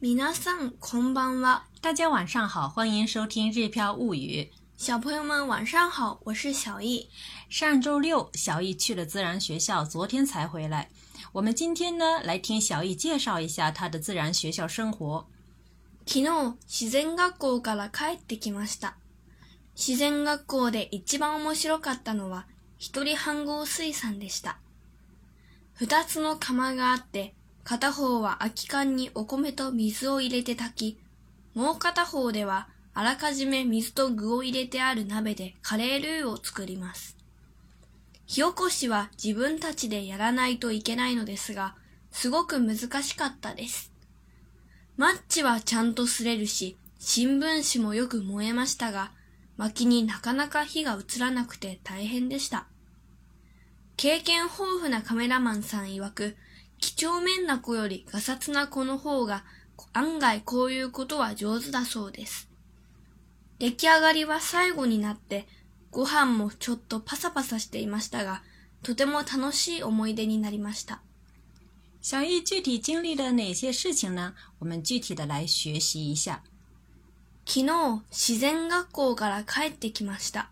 [0.00, 1.64] 皆さんこんばんは。
[1.80, 4.50] 大家晚上好，欢迎收听《日飘物语》。
[4.76, 7.08] 小朋友们晚上好，我是小易。
[7.48, 10.90] 上周六，小易去了自然学校，昨天才回来。
[11.32, 15.26] 我们今天呢，来听小易介绍一下他的自然学校生活。
[16.04, 18.94] 昨日、自然学校から帰ってきました。
[19.76, 22.46] 自然学校で一番面白かったのは、
[22.76, 24.58] 一人飯盒水産でした。
[25.74, 27.34] 二つの釜があって、
[27.67, 30.99] 片方は空き缶にお米と水を入れて炊き、
[31.53, 37.17] もう片方ではあらかじめ水と具を入れてある鍋でカレールーを作ります。
[38.25, 41.75] 火起こしは自分たちでやらないといけないのですが、
[42.09, 43.91] すごく難しかったです。
[44.95, 49.11] マッチはちゃんと擦れるし、新聞紙もよく燃えましたが、
[49.57, 52.67] 薪になかなか火が移らなくて大変でした。
[53.97, 56.37] 経験豊富なカメラマンさん曰く、
[56.79, 59.43] 几帳面な子よりガサツな子の方が
[59.93, 62.49] 案外こういうことは上手だそうです。
[63.59, 65.47] 出来上がりは最後になって、
[65.89, 68.43] ご飯もちょっとパサパサしていましたが、
[68.83, 71.01] とても楽しい思い出になりました。
[72.01, 74.35] 小易具体经历了哪些事情呢？
[74.59, 76.43] 我们具体的来学习一下。
[77.45, 80.51] 昨日、自然学校から帰ってきました。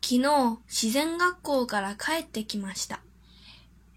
[0.00, 3.00] 昨日、自然学校から帰ってきました。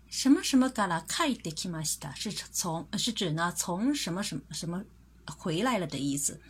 [0.09, 4.85] 什么什么嘎啦帰ってきました是从是指呢从什么什么什么
[5.39, 6.41] 回来了的意思。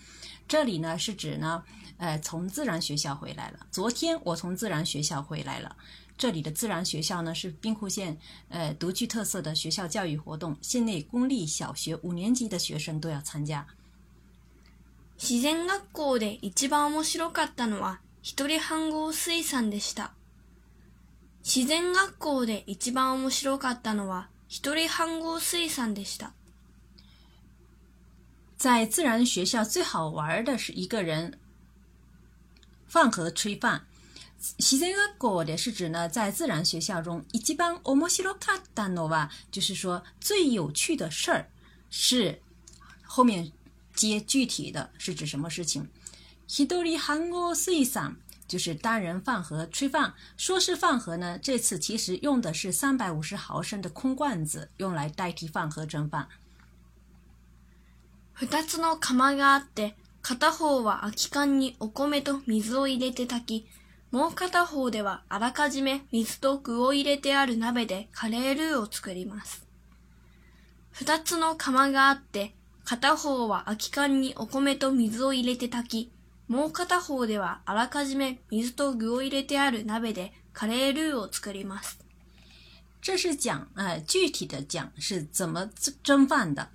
[0.49, 1.63] 这里呢是指呢
[1.99, 3.67] 呃从自然学校回来了。
[3.71, 5.77] 昨天我从自然学校回来了。
[6.17, 13.67] 这里的自然学校呢是兵库县呃独具特色的学校教育活动，县内公立小学五年级的学生都要参加。
[15.17, 20.13] 自然学校で一番面白かったのは一人飯盒水産でした。
[21.56, 26.34] 自然学校で一番面白かったのは一人飯盒水産でした。
[28.58, 31.40] 在自然学校最好玩的是一个人
[32.90, 33.84] 饭盒炊饭。
[34.38, 41.48] 自然学校的是指呢，在自然学校中，一番面白かったのは，就是说最有趣的事儿
[41.90, 42.42] 是
[43.06, 43.50] 后面
[43.96, 45.88] 接具体的是指什么事情？
[46.48, 50.14] 一人飯盒水産就是单人饭盒炊饭。
[50.38, 56.28] 说是饭盒呢，这次其实用的是三百五十毫升的空罐子，用来代替饭盒蒸饭。
[58.34, 63.68] 二つの釜があって、片方は空き缶にお米と水を入れて炊き、
[64.12, 69.66] もう片方ではあらかじめ水と具を入れてある鍋でカレールーを作ります。
[70.92, 76.12] 二つの釜があって、片方は空き缶にお米と水を入れて炊き、
[76.48, 82.00] もう片方ではあらかじめ水と具を入れてある鍋でカレールーを作ります。
[83.02, 85.70] 这是讲呃具体的讲是怎么
[86.04, 86.70] 蒸饭的。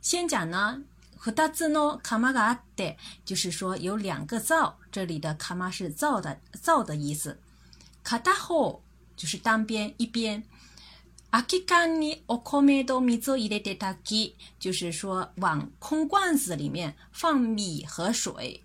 [0.00, 0.82] 先讲呢。
[1.22, 4.78] 二つの釜があって，就是说有两个灶。
[4.90, 7.38] 这里的釜是灶的灶的意思。
[8.02, 8.80] 片方
[9.18, 10.42] 就是单边一边。
[11.30, 18.62] 空き缶にお米と水を入れて炊き，就是说往空罐子里面放米和水。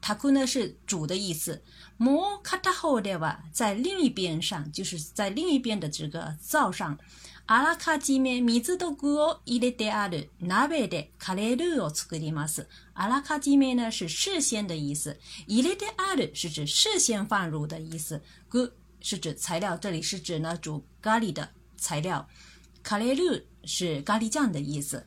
[0.00, 1.62] 它库呢是煮的意思，
[1.96, 6.98] 摩卡塔后的哇，在另一边上，就是在另一边的这个灶上。
[7.46, 12.68] 阿拉卡基面米子都锅伊列德阿鲁纳贝的卡列鲁奥斯格里马斯。
[12.92, 18.70] 阿拉卡基面呢是事先的意思，伊列德阿鲁是指事先放入的意思，锅
[19.00, 21.48] 是指材料，这里是指呢煮咖喱的
[21.78, 22.28] 材料，
[22.82, 25.06] 卡列鲁是咖喱酱的意思。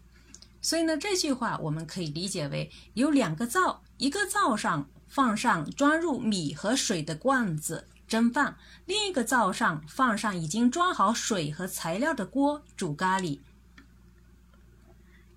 [0.63, 7.87] 所以呢，这句话我们可以理解为有两个灶一个灶上放上装入米和水的罐子。
[8.07, 8.55] 蒸饭，
[8.87, 13.39] 另一个灶上放上已经装好水和材料的锅煮咖喱。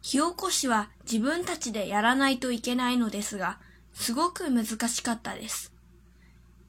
[0.01, 3.59] 火起こしは自分たちでやらないといけないのですが、
[3.93, 5.71] すごく難しかったです。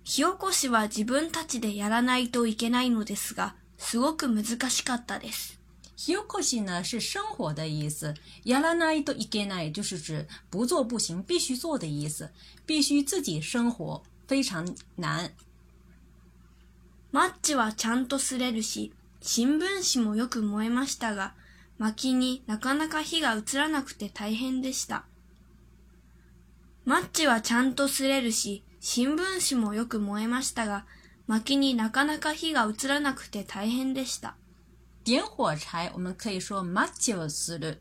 [0.03, 5.54] 火起こしは自分たちでやらないといけないのですが、すごく難しかったです。
[5.95, 8.13] 火起こし呢是生火的意思，
[8.43, 12.29] やらないといけない就是指不做不行，必须做的意思，
[12.67, 14.65] 必须自己生火，非常
[14.97, 15.31] 难。
[17.11, 21.33] マッチはちゃんと擦れるし、新聞紙もよく燃えましたが、
[21.77, 25.05] 薪になかなか火が移らなくて大変でした。
[26.83, 30.85] マッチはちゃんと擦れるし、新聞紙もよく燃えましたが、
[31.25, 34.35] 薪になかなか火が移らなくて大変でした。
[35.04, 37.78] 点火柴，我们可以说マッチをする。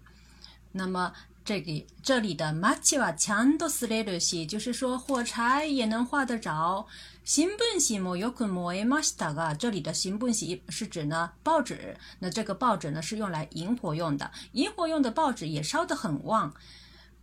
[0.71, 1.13] 那么
[1.43, 6.85] 这里这里的マチはちゃんとすれるし，就是说火柴也能画得着。
[7.23, 11.97] 新聞紙もよく燃えましたが，这里的新聞紙是指呢报纸。
[12.19, 16.53] 那这个报纸呢是用来引火用的，引火用的报纸也烧得很旺。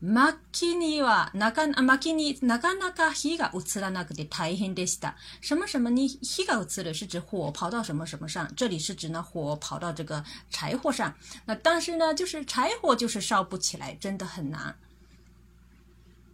[0.03, 5.15] 薪にはなか薪になかなか火が移らなくて大変でした。
[5.42, 11.13] 什么什么に火が移る是指火跑到什么什么上，这里是指呢火跑到这个柴火上。
[11.45, 14.75] 那但是呢，就是柴火就是烧不起来，真的很难。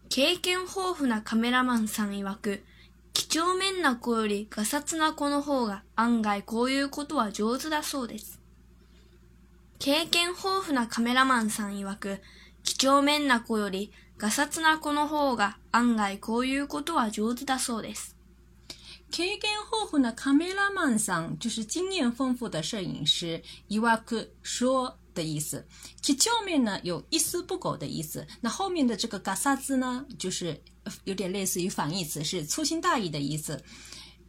[0.09, 2.63] 経験豊富なカメラマンさん曰く、
[3.13, 8.39] 几帳面な子よりガサツな子の方が案外こういうことは上手だそうです。
[9.79, 12.21] 経験豊富なカメラマンさん曰く、
[12.67, 18.17] 几帳面な子よりガサツな子の方が案外こういうことは上手だそうです。
[19.09, 23.41] 経験豊富なカメラマンさん就是经验丰富的摄影师。
[23.69, 25.65] いわく说的意思。
[26.01, 28.27] 几帳面呢有一丝不苟的意思。
[28.41, 30.61] 那后面的这个ガサツ呢，就是
[31.05, 33.63] 有点类似于反义词，是粗心大意的意思。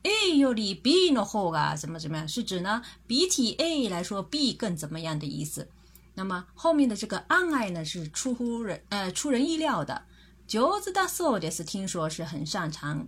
[0.05, 5.69] A より B の方が怎么怎么样，是指呢比起 A 来说 B 更怎么样的意思。
[6.19, 10.03] 那么后面的这个案外呢是出乎人呃出人意料的，
[10.49, 13.07] 九子的 so 的是听说是很擅长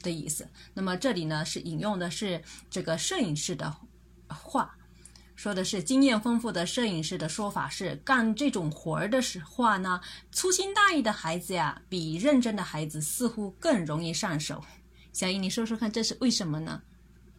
[0.00, 0.48] 的意思。
[0.72, 3.74] 那么这里呢是引用的是这个摄影师的
[4.28, 4.72] 话，
[5.34, 10.00] 说的是经验丰富的摄影师的说法是干这种活儿的时话呢，
[10.30, 14.62] 粗心大意的孩子呀，比认真的孩子似乎更容易上手。
[15.12, 16.80] 小英，你说说看，这是为什么呢？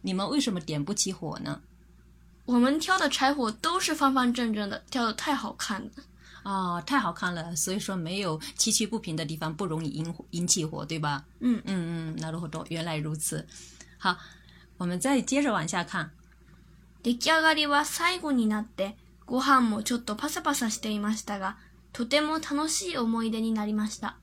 [0.02, 1.62] 你们为什么点不起火呢？
[2.45, 5.89] 我们挑的柴火都是方方正正的，挑的太好看了。
[6.43, 11.23] 哦，太好看了，所以说没有崎岖不平的地方，不容易引引起火，对吧？
[11.41, 13.45] 嗯嗯嗯，なるほど，原来如此。
[13.99, 14.17] 好，
[14.77, 16.11] 我们再接着往下看。
[17.03, 18.95] 出来上がりは最後になって
[19.25, 21.57] ご飯もちょっとパサパサしていましたが、
[21.91, 24.15] とても楽しい思い出になりました。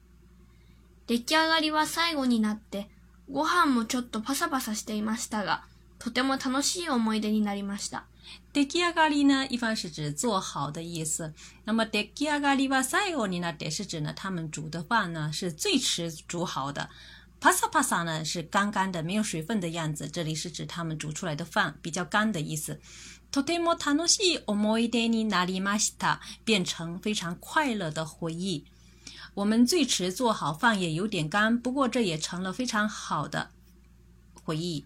[1.07, 2.89] 出来上がりは最後になって
[3.31, 5.65] ご飯もちょっとパサパサしていましたが、
[6.02, 8.06] とても楽しい思い出になりました。
[8.54, 11.32] 出来上がり呢，一般是指做好的意思。
[11.66, 16.90] 那么出来上がりは最後になって是指呢，他们煮的饭呢是最迟煮好的。
[17.40, 22.80] パサパサ呢是干干的、没有水分的样子，这里是指他们煮出来的饭比较干的意思。
[23.32, 28.66] とても楽しい思い出になりました，变成非常快乐的回忆。
[29.36, 33.52] 我们最迟做好饭也有点干，不过这也成了非常好的
[34.44, 34.86] 回忆。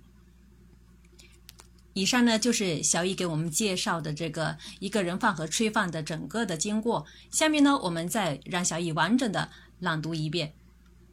[1.98, 7.06] 以上呢就是小易给我们介绍的这个一个人饭和炊饭的整个的经过。
[7.32, 9.50] 下面呢，我们再让小易完整的
[9.80, 10.54] 朗读一遍。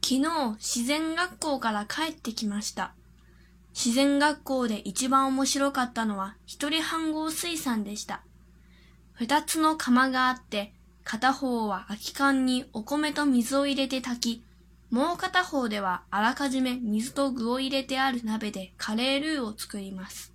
[0.01, 2.89] 昨日自然学校から帰ってきました。
[3.73, 8.25] 自然学校で一番面白かったのは一人飯合水産でした。
[9.13, 10.73] 二つの釜があって、
[11.05, 14.43] 片方は空き缶にお米と水を入れて炊き、
[14.93, 20.32] もう片方ではあらかじめ水と具を入れてある鍋でカレールーを作ります。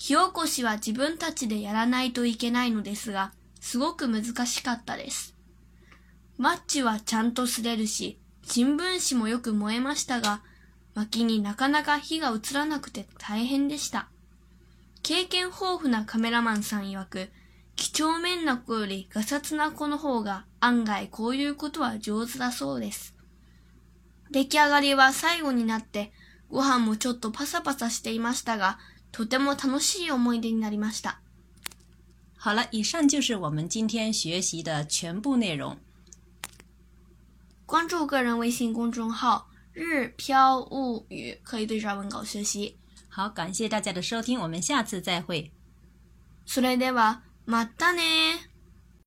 [0.00, 5.36] 火起こしは自分たちでやらないといけないのですが、すごく難しかったです。
[6.38, 10.40] マッチはちゃんと擦れるし、新聞紙もよく燃えましたが、
[10.94, 14.08] 薪になかなか火が移らなくて大変でした。
[15.02, 17.28] 経験豊富なカメラマンさん曰く、
[17.76, 23.14] 几帳面な子よりガサツな子の方が案外こういうことは上手だそうです。
[24.30, 26.10] 出来上がりは最後になって、
[26.48, 28.78] ご飯もちょっとパサパサしていましたが、
[29.12, 31.20] とても楽しい思い出になりました。
[32.38, 35.76] 好了，以上就是我们今天学习的全部内容。
[37.66, 42.76] 关注个人微信公众号“日飘物语”，可以对照文稿学习。
[43.08, 45.52] 好，感谢大家的收听，我们下次再会。
[46.46, 48.49] それではまたね。